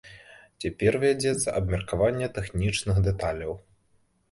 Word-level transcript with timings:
Цяпер 0.63 0.97
вядзецца 1.03 1.47
абмеркаванне 1.59 2.33
тэхнічных 2.39 2.97
дэталяў. 3.11 3.57